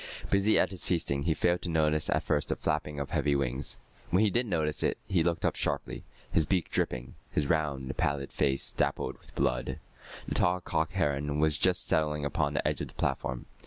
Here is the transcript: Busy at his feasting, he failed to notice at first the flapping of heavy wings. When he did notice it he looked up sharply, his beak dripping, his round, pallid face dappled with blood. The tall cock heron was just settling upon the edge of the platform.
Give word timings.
Busy 0.31 0.57
at 0.57 0.71
his 0.71 0.83
feasting, 0.83 1.21
he 1.21 1.35
failed 1.35 1.61
to 1.61 1.69
notice 1.69 2.09
at 2.09 2.23
first 2.23 2.49
the 2.49 2.55
flapping 2.55 2.99
of 2.99 3.11
heavy 3.11 3.35
wings. 3.35 3.77
When 4.09 4.23
he 4.23 4.31
did 4.31 4.47
notice 4.47 4.81
it 4.81 4.97
he 5.05 5.23
looked 5.23 5.45
up 5.45 5.55
sharply, 5.55 6.03
his 6.31 6.47
beak 6.47 6.71
dripping, 6.71 7.13
his 7.29 7.45
round, 7.45 7.95
pallid 7.97 8.31
face 8.33 8.73
dappled 8.73 9.19
with 9.19 9.35
blood. 9.35 9.77
The 10.27 10.33
tall 10.33 10.59
cock 10.59 10.93
heron 10.93 11.37
was 11.37 11.55
just 11.55 11.85
settling 11.85 12.25
upon 12.25 12.55
the 12.55 12.67
edge 12.67 12.81
of 12.81 12.87
the 12.87 12.95
platform. 12.95 13.45